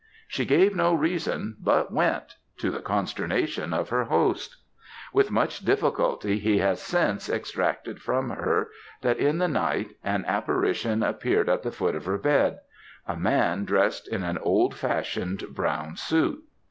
[0.27, 4.55] She gave no reason, but went, to the consternation of her host.
[5.13, 8.71] With much difficulty, he has since extracted from her,
[9.03, 12.61] that in the night an apparition appeared at the foot of her bed
[13.07, 16.45] a man dressed in an old fashioned brown suit.